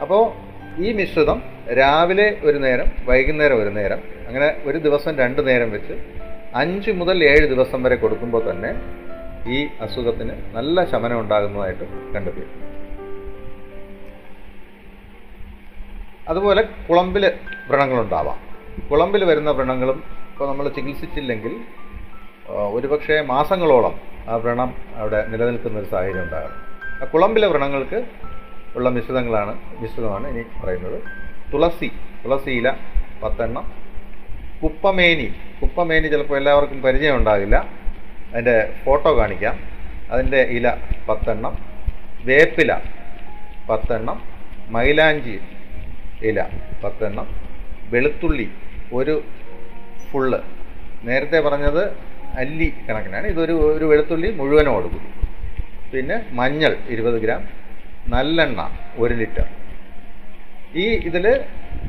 അപ്പോൾ 0.00 0.32
ഈ 0.80 0.92
മിശ്രിതം 0.92 1.42
രാവിലെ 1.78 2.36
ഒരു 2.42 2.58
നേരം 2.58 2.84
വൈകുന്നേരം 3.04 3.62
ഒരു 3.62 3.68
നേരം 3.68 4.15
അങ്ങനെ 4.26 4.48
ഒരു 4.68 4.78
ദിവസം 4.86 5.12
രണ്ട് 5.22 5.40
നേരം 5.48 5.68
വെച്ച് 5.76 5.94
അഞ്ച് 6.60 6.90
മുതൽ 7.00 7.18
ഏഴ് 7.32 7.46
ദിവസം 7.54 7.80
വരെ 7.86 7.96
കൊടുക്കുമ്പോൾ 8.02 8.42
തന്നെ 8.50 8.70
ഈ 9.54 9.58
അസുഖത്തിന് 9.84 10.34
നല്ല 10.56 10.84
ശമനം 10.92 11.18
ഉണ്ടാകുന്നതായിട്ട് 11.22 11.84
കണ്ടെത്തി 12.14 12.44
അതുപോലെ 16.30 16.62
കുളമ്പിൽ 16.88 17.24
വ്രണങ്ങളുണ്ടാവാം. 17.70 18.38
കുളമ്പിൽ 18.90 19.22
വരുന്ന 19.30 19.50
വ്രണങ്ങളും 19.58 19.98
ഇപ്പോൾ 20.30 20.46
നമ്മൾ 20.50 20.66
ചികിത്സിച്ചില്ലെങ്കിൽ 20.76 21.54
ഒരുപക്ഷെ 22.76 23.16
മാസങ്ങളോളം 23.32 23.94
ആ 24.30 24.36
വ്രണം 24.42 24.70
അവിടെ 25.00 25.20
നിലനിൽക്കുന്ന 25.32 25.80
ഒരു 25.82 25.88
സാഹചര്യം 25.92 26.22
ഉണ്ടാകും. 26.26 26.54
ആ 27.00 27.06
കുളമ്പിലെ 27.12 27.46
വ്രണങ്ങൾക്ക് 27.52 27.98
ഉള്ള 28.76 28.88
മിശ്രിതങ്ങളാണ് 28.96 29.52
മിശ്രിതമാണ് 29.82 30.26
ഇനി 30.32 30.42
പറയുന്നത്. 30.60 30.98
തുളസി 31.52 31.88
തുളസി 32.24 32.52
ഇല 32.60 32.68
പത്തെണ്ണം 33.22 33.66
കുപ്പമേനി. 34.62 35.26
കുപ്പമേനി 35.62 36.08
ചിലപ്പോൾ 36.08 36.36
എല്ലാവർക്കും 36.36 36.82
പരിചയം 36.82 37.16
ഉണ്ടാകില്ല 37.16 37.56
അതിന്റെ 38.32 38.72
ഫോട്ടോ 38.84 39.16
കാണിക്കാം. 39.18 39.56
അതിന്റെ 40.10 40.40
ഇല 40.42 40.76
പത്തെണ്ണം. 41.08 41.54
വേപ്പില 42.24 42.80
പത്തെണ്ണം. 43.68 44.22
മൈലാഞ്ചി 44.68 45.40
ഇല 46.22 46.46
പത്തെണ്ണം. 46.84 47.26
വെളുത്തുള്ളി 47.90 48.46
ഒരു 48.92 49.14
ഫുള്ള്. 50.10 50.40
നേരത്തെ 51.04 51.40
പറഞ്ഞത് 51.40 51.84
അല്ലി 52.40 52.72
കണക്കിനാണ്. 52.88 53.26
ഇതൊരു 53.26 53.52
ഒരു 53.52 53.84
വെളുത്തുള്ളി 53.84 54.30
മുഴുവനോട് 54.30 54.86
കൂടി 54.86 55.08
പിന്നെ 55.92 56.16
മഞ്ഞൾ 56.32 56.76
ഇരുപത് 56.88 57.18
ഗ്രാം. 57.22 57.42
നല്ലെണ്ണ 58.08 58.60
ഒരു 58.98 59.14
ലിറ്റർ. 59.14 59.46
ഈ 60.82 60.86
ഇതിൽ 61.08 61.26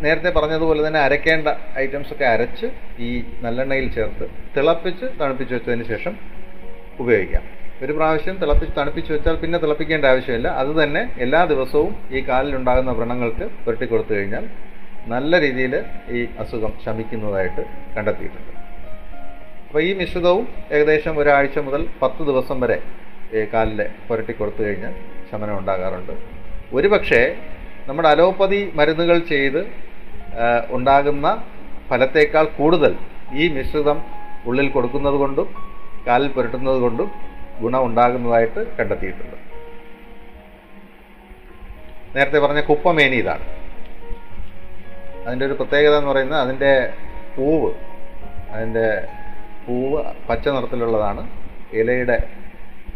നേരത്തെ 0.04 0.30
പറഞ്ഞതുപോലെ 0.38 0.82
തന്നെ 0.88 1.00
അരക്കേണ്ട 1.06 1.48
ഐറ്റംസ് 1.84 2.12
ഒക്കെ 2.14 2.26
അരച്ച് 2.34 2.68
ഈ 3.08 3.10
നല്ലെണ്ണയിൽ 3.44 3.88
ചേർത്ത് 3.96 4.26
തിളപ്പിച്ച് 4.58 5.06
തണുപ്പിച്ച് 5.22 5.54
വെച്ചതിന് 5.56 5.86
ശേഷം 5.92 6.14
ഉപയോഗിക്കാം. 7.04 7.44
ഒരു 7.84 7.94
പ്രാവശ്യം 7.98 8.36
തിളപ്പിച്ച് 8.42 8.74
തണുപ്പിച്ച് 8.78 9.12
വെച്ചാൽ 9.16 9.36
പിന്നെ 9.42 9.58
തിളപ്പിക്കേണ്ട 9.64 10.06
ആവശ്യമില്ല. 10.12 10.50
അത് 10.62 10.72
തന്നെ 10.82 11.02
എല്ലാ 11.26 11.42
ദിവസവും 11.52 11.92
ഈ 12.16 12.22
കാലിലുണ്ടാകുന്ന 12.30 12.92
വ്രണങ്ങൾക്ക് 13.00 13.48
പുരട്ടി 13.66 13.88
കൊടുത്തു 13.92 14.14
കഴിഞ്ഞാൽ 14.18 14.46
നല്ല 15.14 15.40
രീതിയിൽ 15.46 15.74
ഈ 16.18 16.22
അസുഖം 16.44 16.72
ശമിക്കുന്നതായിട്ട് 16.86 17.64
കണ്ടെത്തിയിട്ടുണ്ട്. 17.98 18.54
അപ്പോൾ 19.68 19.82
ഈ 19.88 19.92
മിശ്രിതവും 20.00 20.46
ഏകദേശം 20.76 21.16
ഒരാഴ്ച 21.22 21.60
മുതൽ 21.68 21.82
പത്ത് 22.02 22.22
ദിവസം 22.30 22.58
വരെ 22.64 22.80
ഈ 23.38 23.44
കാലിൽ 23.54 23.80
പുരട്ടി 24.08 24.34
കൊടുത്തു 24.34 24.62
കഴിഞ്ഞാൽ 24.66 24.94
ശമനം 25.30 25.56
ഉണ്ടാകാറുണ്ട്. 25.62 26.14
ഒരുപക്ഷേ 26.78 27.22
നമ്മുടെ 27.88 28.10
അലോപ്പതി 28.10 28.72
മരുന്നുകൾ 28.76 29.20
ചെയ്ത് 29.20 29.60
ഉണ്ടാകുന്ന 30.70 31.44
ഫലത്തേക്കാൾ 31.90 32.44
കൂടുതൽ 32.44 32.98
ഈ 33.34 33.48
മിശ്രിതം 33.48 34.04
ഉള്ളിൽ 34.46 34.70
കൊടുക്കുന്നത് 34.70 35.14
കൊണ്ടും 35.14 35.56
കാലിൽ 36.08 36.28
പുരട്ടുന്നത് 36.28 36.78
കൊണ്ടും 36.78 37.12
ഗുണം 37.62 37.86
ഉണ്ടാകുന്നതായിട്ട് 37.86 38.78
കണ്ടെത്തിയിട്ടുണ്ട്. 38.78 39.38
നേരത്തെ 42.18 42.40
പറഞ്ഞ 42.40 42.62
കുപ്പമേനി 42.62 43.16
ഇതാണ്. 43.16 43.46
അതിന്റെ 45.26 45.46
ഒരു 45.46 45.54
പ്രത്യേകത 45.54 45.98
എന്ന് 45.98 46.12
പറയുന്നത് 46.12 46.40
അതിന്റെ 46.40 46.94
പൂവ് 47.38 47.74
അതിന്റെ 48.50 49.08
പൂവ് 49.68 50.04
പച്ച 50.30 50.48
നിറത്തിലുള്ളതാണ്. 50.48 51.30
ഇലയുടെ 51.74 52.18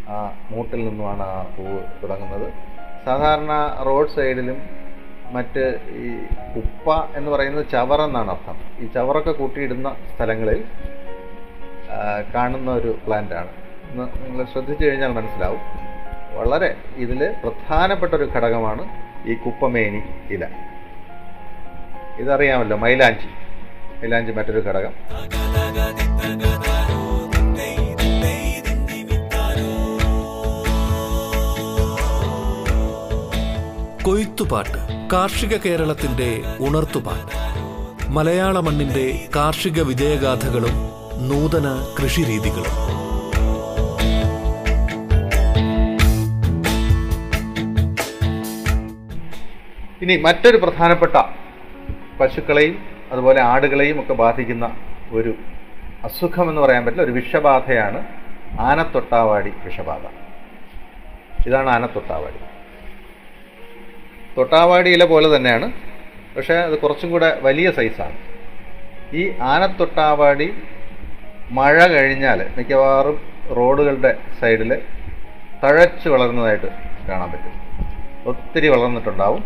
ആ 0.09 0.33
മൂട്ടിൽ 0.49 0.85
നിന്നുമാണ് 0.87 1.21
ആ 1.21 1.41
പൂവ് 1.57 1.79
തുടങ്ങുന്നത്. 2.03 2.53
സാധാരണ 3.05 3.83
റോഡ് 3.85 4.09
സൈഡിലും 4.15 4.80
മറ്റ് 5.31 5.63
ഈ 6.03 6.07
ഉപ്പ 6.59 6.87
എന്ന് 7.15 7.31
പറയുന്നത് 7.31 7.65
ചവറ 7.71 8.01
എന്നാണ് 8.01 8.31
അർത്ഥം. 8.31 8.57
ഈ 8.83 8.87
ചവറൊക്കെ 8.95 9.31
കൂട്ടിയിടുന്ന 9.31 9.95
സ്ഥലങ്ങളിൽ 10.15 10.63
കാണുന്ന 12.35 12.71
ഒരു 12.71 12.97
പ്ലാന്റാണ് 13.05 13.51
നിങ്ങൾ 14.25 14.45
ശ്രദ്ധിച്ചു 14.51 14.85
കഴിഞ്ഞാൽ 14.85 15.11
മനസ്സിലാവും. 15.11 15.59
വളരെ 16.39 16.75
ഇതിൽ 16.95 17.33
പ്രധാനപ്പെട്ട 17.43 18.13
ഒരു 18.13 18.27
ഘടകമാണ് 18.35 18.83
ഈ 19.29 19.33
കുപ്പമേനി 19.33 20.01
ഇല. 20.33 20.45
ഇതറിയാമല്ലോ 22.19 22.77
മൈലാഞ്ചി. 22.77 23.29
മൈലാഞ്ചി 24.01 24.31
മറ്റൊരു 24.31 24.59
ഘടകം. 24.59 24.93
കൊയ്ത്തുപാട്ട്. 34.03 35.00
കാർഷിക 35.13 35.57
കേരളത്തിന്റെ 35.57 36.41
ഉണർത്തുപാട്ട് 36.59 37.35
മലയാള 38.09 38.59
മണ്ണിന്റെ 38.59 39.27
കാർഷിക 39.35 39.81
വിജയഗാഥകളും 39.81 40.75
നൂതന 41.29 41.95
കൃഷിരീതികളും. 41.99 42.75
ഇനി 50.01 50.21
മറ്റൊരു 50.21 50.57
പ്രധാനപ്പെട്ട 50.57 51.17
പശുക്കളെയും 52.19 52.77
അതുപോലെ 53.11 53.41
ആടുകളെയും 53.41 53.99
ഒക്കെ 53.99 54.13
ബാധിക്കുന്ന 54.13 54.75
ഒരു 55.11 55.35
അസുഖം 56.03 56.49
എന്ന് 56.49 56.61
പറയാൻ 56.61 56.85
പറ്റില്ല 56.85 57.05
ഒരു 57.05 57.11
വിഷബാധയാണ് 57.11 58.05
ആനത്തൊട്ടാവാടി 58.59 59.53
വിഷബാധ. 59.65 60.05
ഇതാണ് 61.47 61.69
ആനത്തൊട്ടാവാടി. 61.69 62.39
തൊട്ടാവാടി 64.37 64.89
ഇല 64.95 65.03
പോലെ 65.05 65.27
തന്നെയാണ്. 65.35 65.67
പക്ഷേ 66.35 66.55
അത് 66.67 66.75
കുറച്ചും 66.79 67.09
കൂടെ 67.11 67.29
വലിയ 67.41 67.71
സൈസാണ്. 67.71 68.17
ഈ 69.13 69.23
ആനത്തൊട്ടാവാടി 69.51 70.47
മഴ 71.57 71.77
കഴിഞ്ഞാൽ 71.93 72.39
മിക്കവാറും 72.57 73.17
റോഡുകളുടെ 73.57 74.11
സൈഡിൽ 74.41 74.71
തഴച്ച് 75.63 76.09
വളർന്നതായിട്ട് 76.09 76.69
കാണാൻ 77.09 77.29
പറ്റും. 77.31 77.55
ഒത്തിരി 78.29 78.67
വളർന്നിട്ടുണ്ടാവും. 78.67 79.43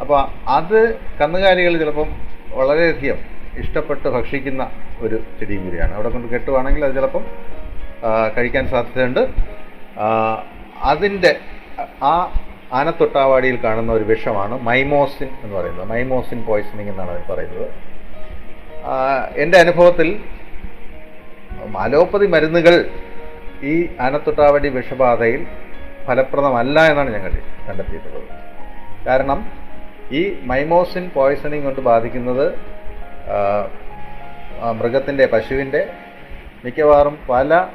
അപ്പോൾ 0.00 0.20
അത് 0.56 0.78
കന്നുകാലികൾ 1.20 1.72
ചിലപ്പം 1.78 2.08
വളരെയധികം 2.58 3.18
ഇഷ്ടപ്പെട്ട് 3.62 4.08
ഭക്ഷിക്കുന്ന 4.08 4.62
ഒരു 5.00 5.16
ചെടിയും 5.38 5.64
കൂടിയാണ് 5.64 5.94
അവിടെ 5.94 6.08
കൊണ്ട് 6.08 6.28
കെട്ടുവാണെങ്കിൽ 6.32 6.84
അത് 6.84 6.94
ചിലപ്പം 6.94 7.24
കഴിക്കാൻ 8.36 8.64
സാധ്യതയുണ്ട്. 8.68 9.22
അതിന്റെ 10.90 11.32
ആ 12.02 12.12
ആനത്തൊട്ടാവാടിയിൽ 12.72 13.64
കാണുന്ന 13.64 13.92
ഒരു 13.92 14.04
വിഷമാണ് 14.04 14.62
മൈമോസിൻ 14.62 15.28
എന്ന് 15.42 15.54
പറയുന്നത്. 15.58 15.86
മൈമോസിൻ 15.88 16.42
പോയ്സണിങ് 16.42 16.90
എന്നാണ് 16.90 17.10
അതിൽ 17.10 17.32
പറയുന്നത്. 17.32 17.68
എന്റെ 19.42 19.58
അനുഭവത്തിൽ 19.58 20.22
അലോപ്പതി 21.78 22.26
മരുന്നുകൾ 22.26 22.90
ഈ 23.62 23.88
ആനത്തൊട്ടാവടി 24.00 24.68
വിഷബാധയിൽ 24.68 25.46
ഫലപ്രദമല്ല 26.06 26.80
എന്നാണ് 26.90 27.10
ഞങ്ങൾ 27.14 27.32
കണ്ടെത്തിയിട്ടുള്ളത്. 27.68 28.28
കാരണം 29.06 29.52
ഈ 30.12 30.36
മൈമോസിൻ 30.42 31.10
പോയ്സണിങ് 31.14 31.62
കൊണ്ട് 31.62 31.80
ബാധിക്കുന്നത് 31.80 32.46
മൃഗത്തിന്റെ 34.78 35.26
പശുവിന്റെ 35.26 35.92
മിക്കവാറും 36.64 37.18
പല 37.30 37.66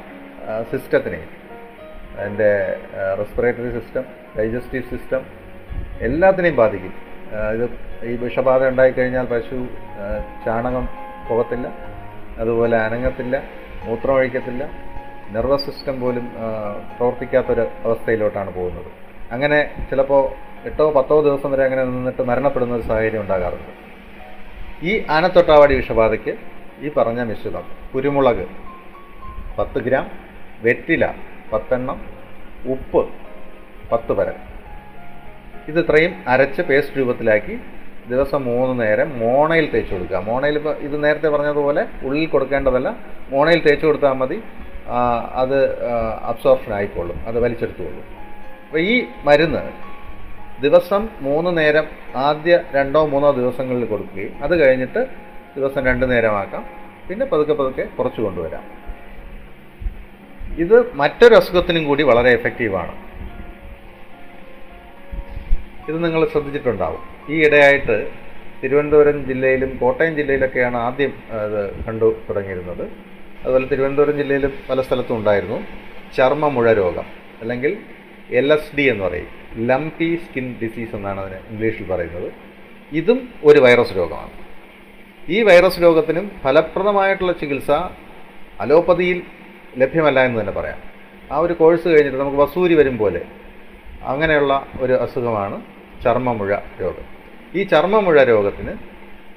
സിസ്റ്റത്തിനെയും 0.72 1.43
അതിന്റെ 2.18 2.50
റെസ്പിറേറ്ററി 3.20 3.70
സിസ്റ്റം 3.78 4.04
ഡൈജസ്റ്റീവ് 4.36 4.84
സിസ്റ്റം 4.92 5.22
എല്ലാത്തിനെയും 6.06 6.56
ബാധിക്കും. 6.62 6.94
ഇത് 7.54 7.64
ഈ 8.10 8.12
വിഷബാധ 8.22 8.62
ഉണ്ടായിക്കഴിഞ്ഞാൽ 8.72 9.26
പശു 9.32 9.58
ചാണകം 10.44 10.84
പോകത്തില്ല 11.28 11.66
അതുപോലെ 12.42 12.76
അനങ്ങത്തില്ല 12.86 13.36
മൂത്രം 13.86 14.14
ഒഴിക്കത്തില്ല 14.18 14.64
നെർവസ് 15.34 15.64
സിസ്റ്റം 15.66 15.96
പോലും 16.02 16.26
പ്രവർത്തിക്കാത്തൊരു 16.96 17.64
അവസ്ഥയിലോട്ടാണ് 17.86 18.50
പോകുന്നത്. 18.58 18.90
അങ്ങനെ 19.34 19.58
ചിലപ്പോൾ 19.90 20.22
എട്ടോ 20.68 20.84
പത്തോ 20.96 21.16
ദിവസം 21.28 21.48
വരെ 21.52 21.62
അങ്ങനെ 21.68 21.82
നിന്നിട്ട് 21.92 22.22
മരണപ്പെടുന്ന 22.30 22.74
ഒരു 22.78 22.84
സാഹചര്യം 22.90 23.22
ഉണ്ടാകാറുണ്ട്. 23.24 23.72
ഈ 24.88 24.92
ആനത്തൊട്ടാവാടി 25.16 25.74
വിഷബാധയ്ക്ക് 25.80 26.32
ഈ 26.84 26.90
പറഞ്ഞ 26.98 27.20
മിശ്രിതം 27.30 27.64
കുരുമുളക് 27.92 28.46
പത്ത് 29.58 29.78
ഗ്രാം 29.86 30.06
വെറ്റില 30.66 31.04
പത്തെണ്ണം 31.52 31.98
ഉപ്പ് 32.74 33.02
പത്ത് 33.92 34.12
വരെ. 34.18 34.34
ഇത് 35.70 35.78
ഇത്രയും 35.82 36.12
അരച്ച് 36.32 36.62
പേസ്റ്റ് 36.68 36.96
രൂപത്തിലാക്കി 37.00 37.54
ദിവസം 38.12 38.40
മൂന്ന് 38.50 38.74
നേരം 38.82 39.08
മോണയിൽ 39.22 39.66
തേച്ച് 39.74 39.92
കൊടുക്കുക. 39.94 40.18
മോണയിൽ 40.28 40.56
ഇപ്പോൾ 40.60 40.74
ഇത് 40.86 40.96
നേരത്തെ 41.04 41.28
പറഞ്ഞതുപോലെ 41.34 41.82
ഉള്ളിൽ 42.06 42.26
കൊടുക്കേണ്ടതല്ല 42.34 42.88
മോണയിൽ 43.32 43.60
തേച്ച് 43.66 43.84
കൊടുത്താൽ 43.86 44.16
മതി. 44.22 44.38
അത് 45.42 45.58
അബ്സോർപ്ഷൻ 46.30 46.72
ആയിക്കോളും 46.78 47.18
അത് 47.28 47.36
വലിച്ചെടുത്തുകൊള്ളും. 47.44 48.06
അപ്പോൾ 48.66 48.80
ഈ 48.92 48.94
മരുന്ന് 49.28 49.62
ദിവസം 50.64 51.02
മൂന്ന് 51.26 51.50
നേരം 51.58 51.86
ആദ്യ 52.26 52.54
രണ്ടോ 52.76 53.00
മൂന്നോ 53.12 53.30
ദിവസങ്ങളിൽ 53.38 53.84
കൊടുക്കുകയും 53.92 54.34
അത് 54.44 54.54
കഴിഞ്ഞിട്ട് 54.60 55.00
ദിവസം 55.56 55.82
രണ്ട് 55.90 56.04
നേരമാക്കാം. 56.12 56.62
പിന്നെ 57.08 57.24
പതുക്കെ 57.32 57.54
പതുക്കെ 57.60 57.84
കുറച്ച് 57.98 58.20
കൊണ്ടുവരാം. 58.24 58.64
ഇത് 60.62 60.76
മറ്റൊരു 61.00 61.34
അസുഖത്തിനും 61.40 61.84
കൂടി 61.88 62.02
വളരെ 62.10 62.30
എഫക്റ്റീവാണ് 62.38 62.92
ഇത് 65.88 65.96
നിങ്ങൾ 66.04 66.20
ശ്രദ്ധിച്ചിട്ടുണ്ടാവും. 66.32 67.02
ഈ 67.32 67.38
ഇടയായിട്ട് 67.46 67.96
തിരുവനന്തപുരം 68.60 69.16
ജില്ലയിലും 69.28 69.70
കോട്ടയം 69.80 70.12
ജില്ലയിലൊക്കെയാണ് 70.18 70.76
ആദ്യം 70.86 71.12
അത് 71.40 71.58
കണ്ടു 71.86 72.08
തുടങ്ങിയിരുന്നത്. 72.28 72.84
അതുപോലെ 73.42 73.66
തിരുവനന്തപുരം 73.72 74.16
ജില്ലയിലും 74.20 74.52
പല 74.70 74.80
സ്ഥലത്തും 74.86 75.16
ഉണ്ടായിരുന്നു. 75.20 75.58
ചർമ്മമുഴ 76.16 76.66
രോഗം 76.80 77.06
അല്ലെങ്കിൽ 77.42 77.72
എൽ 78.40 78.48
എസ് 78.56 78.72
ഡി 78.76 78.84
എന്ന് 78.92 79.04
പറയും. 79.04 79.30
ലംപി 79.70 80.10
സ്കിൻ 80.24 80.46
ഡിസീസ് 80.62 80.94
എന്നാണ് 80.98 81.20
അതിന് 81.24 81.38
ഇംഗ്ലീഷിൽ 81.50 81.86
പറയുന്നത്. 81.92 82.28
ഇതും 83.00 83.18
ഒരു 83.44 83.58
വൈറസ് 83.66 83.94
രോഗമാണ്. 84.00 84.32
ഈ 85.34 85.38
വൈറസ് 85.48 85.80
രോഗത്തിനും 85.86 86.26
ഫലപ്രദമായിട്ടുള്ള 86.44 87.32
ചികിത്സ 87.42 87.70
അലോപ്പതിയിൽ 88.64 89.20
ലഭ്യമല്ല 89.80 90.18
എന്ന് 90.28 90.40
തന്നെ 90.40 90.52
പറയാം. 90.52 90.78
ആ 91.32 91.36
ഒരു 91.44 91.52
കോഴ്സ് 91.60 91.86
കഴിഞ്ഞിട്ട് 91.88 92.18
നമുക്ക് 92.18 92.38
വസൂരി 92.42 92.74
വരും 92.80 92.96
പോലെ 92.98 93.22
അങ്ങനെയുള്ള 94.12 94.66
ഒരു 94.80 94.92
അസുഖമാണ് 95.04 95.56
ചർമ്മമുഴ 96.04 96.50
രോഗം. 96.80 97.06
ഈ 97.58 97.62
ചർമ്മമുഴ 97.62 98.22
രോഗത്തിന് 98.32 98.72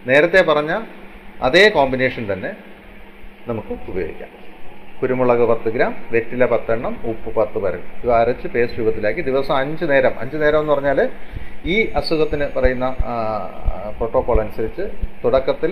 നേരത്തെ 0.09 0.41
പറഞ്ഞ 0.49 0.73
അതേ 1.47 1.63
കോമ്പിനേഷൻ 1.69 2.23
തന്നെ 2.33 2.51
നമുക്ക് 3.47 3.73
ഉപയോഗിക്കാം. 3.91 4.29
കുരുമുളക് 5.01 5.43
പത്ത് 5.49 5.69
ഗ്രാം 5.73 5.91
വെറ്റില 6.11 6.45
പത്തെണ്ണം 6.45 6.93
ഉപ്പ് 7.09 7.29
പത്ത് 7.35 7.57
പരൽ. 7.63 7.81
ഇത് 8.03 8.11
അരച്ച് 8.19 8.47
പേസ്റ്റ് 8.47 8.79
രൂപത്തിലാക്കി 8.79 9.21
ദിവസം 9.21 9.55
അഞ്ച് 9.57 9.85
നേരം. 9.91 10.13
അഞ്ച് 10.19 10.37
നേരം 10.43 10.59
എന്ന് 10.59 10.73
പറഞ്ഞാൽ 10.73 10.99
ഈ 11.73 11.75
അസുഖത്തിന് 11.99 12.45
പറയുന്ന 12.55 12.87
പ്രോട്ടോകോൾ 13.97 14.39
അനുസരിച്ച് 14.41 14.85
തുടക്കത്തിൽ 15.23 15.71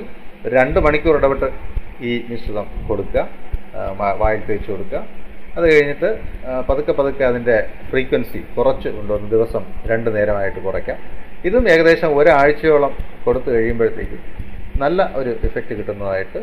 രണ്ട് 0.55 0.79
മണിക്കൂർ 0.85 1.15
ഇടപെട്ട് 1.15 1.49
ഈ 2.09 2.11
മിശ്രിതം 2.29 2.67
കൊടുക്കുക. 2.87 3.19
വായിൽ 4.21 4.41
തേച്ച് 4.49 4.69
കൊടുക്കുക. 4.71 4.99
അത് 5.57 5.65
കഴിഞ്ഞിട്ട് 5.71 6.09
പതുക്കെ 6.69 6.93
പതുക്കെ 6.99 7.23
അതിന്റെ 7.31 7.57
ഫ്രീക്വൻസി 7.91 8.39
കുറച്ച് 8.55 8.89
കൊണ്ടുവന്ന് 8.95 9.29
ദിവസം 9.35 9.63
രണ്ട് 9.91 10.09
നേരമായിട്ട് 10.15 10.59
കുറയ്ക്കാം. 10.67 10.99
ഇതും 11.47 11.65
ഏകദേശം 11.73 12.09
ഒരാഴ്ചയോളം 12.19 12.93
കൊടുത്തു 13.25 13.49
കഴിയുമ്പോഴത്തേക്കും 13.55 14.21
നല്ല 14.83 15.01
ഒരു 15.19 15.31
ഇഫക്റ്റ് 15.47 15.73
കിട്ടുന്നതായിട്ട് 15.79 16.39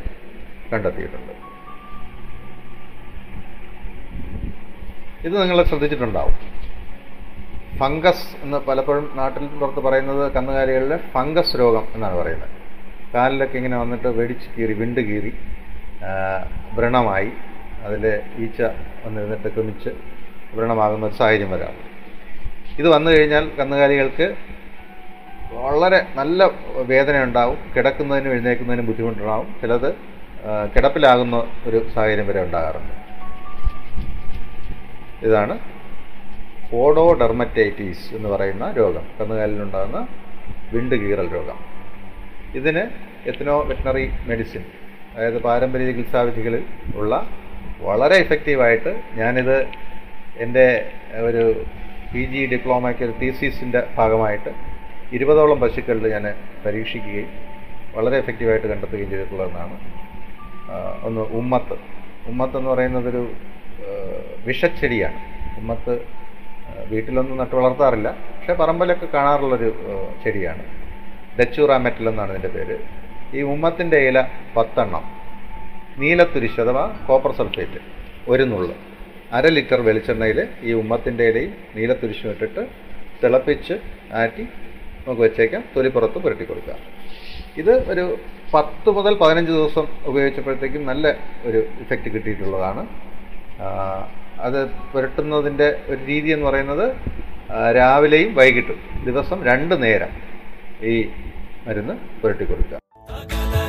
കണ്ടെത്തിയിട്ടുണ്ട്. 0.72 1.32
ഇത് 5.26 5.34
നിങ്ങൾ 5.42 5.58
ശ്രദ്ധിച്ചിട്ടുണ്ടാവും. 5.70 6.36
ഫംഗസ് 7.80 8.26
എന്ന് 8.44 8.58
പലപ്പോഴും 8.68 9.04
നാട്ടിൽ 9.18 9.44
പുറത്ത് 9.60 9.80
പറയുന്നത് 9.86 10.22
കന്നുകാലികളിലെ 10.36 10.96
ഫംഗസ് 11.14 11.54
രോഗം 11.60 11.84
എന്നാണ് 11.96 12.16
പറയുന്നത്. 12.20 12.52
കാലിലൊക്കെ 13.14 13.56
ഇങ്ങനെ 13.60 13.76
വന്നിട്ട് 13.82 14.08
വെടിച്ച് 14.18 14.48
കീറി 14.56 14.74
വിണ്ട് 14.80 15.00
കീറി 15.08 15.32
വ്രണമായി 16.72 17.30
അതിൽ 17.84 18.20
ഈച്ച 18.38 18.62
വന്നിരുന്നിട്ട് 19.04 19.54
ക്രമിച്ച് 19.54 19.88
വ്രണമാകുന്ന 20.54 21.06
ഒരു 21.06 21.14
സാഹചര്യം 21.14 21.50
വരാം. 21.50 21.74
ഇത് 22.78 22.88
വന്നു 22.88 23.10
കഴിഞ്ഞാൽ 23.10 23.50
കന്നുകാലികൾക്ക് 23.60 24.34
വളരെ 25.52 26.06
നല്ല 26.14 26.50
വേദന 26.86 27.22
ഉണ്ടാവും 27.22 27.58
കിടക്കുന്നതിനും 27.76 28.30
എഴുന്നേൽക്കുന്നതിനും 28.30 28.86
ബുദ്ധിമുട്ടുണ്ടാവും. 28.86 29.56
ചിലത് 29.60 29.94
കിടപ്പിലാകുന്ന 30.76 31.36
ഒരു 31.64 31.88
സാഹചര്യം 31.94 32.26
വരെ 32.26 32.42
ഉണ്ടാകാറുണ്ട്. 32.42 32.94
ഇതാണ് 35.26 35.58
ഓഡോഡെർമറ്റൈറ്റീസ് 36.74 38.14
എന്ന് 38.14 38.28
പറയുന്ന 38.28 38.72
രോഗം. 38.78 39.06
കന്നുകാലിലുണ്ടാകുന്ന 39.20 40.06
വിണ്ട് 40.72 40.94
കീറൽ 40.94 41.34
രോഗം. 41.34 41.58
ഇതിന് 42.54 42.82
എത്തനോ 43.26 43.62
വെറ്റിനറി 43.62 44.10
മെഡിസിൻ 44.26 44.64
അതായത് 45.14 45.42
പാരമ്പര്യ 45.42 45.86
ചികിത്സാവിധികളിൽ 45.86 46.64
ഉള്ള 46.94 47.28
വളരെ 47.80 48.16
എഫക്റ്റീവായിട്ട് 48.16 49.02
ഞാനിത് 49.14 49.56
എന്റെ 50.36 50.66
ഒരു 51.28 51.42
പി 52.14 52.22
ജി 52.24 52.46
ഡിപ്ലോമയ്ക്ക് 52.46 53.04
ഒരു 53.04 53.14
തീസീസിന്റെ 53.22 53.82
ഭാഗമായിട്ട് 53.94 54.50
ഇരുപതോളം 55.12 55.60
പശുക്കളിൽ 55.60 56.12
ഞാൻ 56.12 56.34
പരീക്ഷിക്കുകയും 56.66 57.28
വളരെ 57.94 58.16
എഫക്റ്റീവായിട്ട് 58.16 58.66
കണ്ടെത്തുകയും 58.66 59.10
ചെയ്തിട്ടുള്ളതെന്നാണ് 59.10 59.76
ഒന്ന് 61.04 61.20
ഉമ്മത്ത്. 61.20 61.76
ഉമ്മത്ത് 62.26 62.56
എന്ന് 62.56 62.70
പറയുന്നതൊരു 62.70 63.22
വിഷച്ചെടിയാണ്. 64.46 65.18
ഉമ്മത്ത് 65.58 65.94
വീട്ടിലൊന്നും 66.90 67.36
നട്ടു 67.38 67.56
വളർത്താറില്ല. 67.56 68.08
പക്ഷേ 68.10 68.52
പറമ്പിലൊക്കെ 68.52 69.06
കാണാറുള്ളൊരു 69.06 69.68
ചെടിയാണ്. 70.24 70.64
ഡച്ചൂറ 71.40 71.76
മെറ്റൽ 71.76 72.08
എന്നാണ് 72.08 72.32
ഇതിന്റെ 72.32 72.48
പേര്. 72.48 73.01
ഈ 73.36 73.42
ഉമ്മത്തിന്റെ 73.52 73.98
ഇല 74.08 74.18
പത്തെണ്ണം. 74.56 75.04
നീലത്തുരിശ് 76.02 76.60
അഥവാ 76.64 76.84
കോപ്പർ 77.08 77.32
സൾഫേറ്റ് 77.38 77.80
ഒരു 78.32 78.44
നുള്ള്. 78.52 78.74
അര 79.36 79.46
ലിറ്റർ 79.56 79.80
വെളിച്ചെണ്ണയിൽ 79.88 80.38
ഈ 80.62 80.72
ഉമ്മത്തിന്റെ 80.72 81.24
ഇലയും 81.30 81.52
നീലത്തുരിശും 81.76 82.30
ഇട്ടിട്ട് 82.30 82.62
തിളപ്പിച്ച് 83.22 83.74
ആറ്റി 84.22 84.44
നമുക്ക് 85.04 85.22
വെച്ചേക്കാം. 85.22 85.62
തൊലിപ്പുറത്ത് 85.76 86.18
പുരട്ടി 86.24 86.44
കൊടുക്കുക. 86.44 86.74
ഇത് 87.60 87.72
ഒരു 87.92 88.04
പത്ത് 88.54 88.90
മുതൽ 88.96 89.14
പതിനഞ്ച് 89.22 89.52
ദിവസം 89.52 89.86
ഉപയോഗിച്ചപ്പോഴത്തേക്കും 90.10 90.86
നല്ല 90.90 91.06
ഒരു 91.44 91.60
ഇഫക്റ്റ് 91.82 92.10
കിട്ടിയിട്ടുള്ളതാണ്. 92.14 92.82
അത് 94.46 94.60
പുരട്ടുന്നതിന്റെ 94.92 95.68
ഒരു 95.88 96.00
രീതി 96.10 96.30
എന്ന് 96.36 96.46
പറയുന്നത് 96.46 96.86
രാവിലെയും 97.76 98.34
വൈകിട്ടും. 98.34 98.78
ദിവസം 99.04 99.38
രണ്ട് 99.50 99.74
നേരം 99.82 100.12
ഈ 100.92 100.94
മരുന്ന് 101.66 101.94
പുരട്ടി 102.22 102.44
കൊടുക്കുക. 102.44 102.78